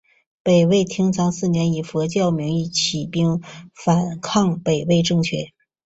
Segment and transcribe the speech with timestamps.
[0.41, 3.39] 北魏延昌四年以佛教名义起兵
[3.75, 5.51] 反抗北魏统治。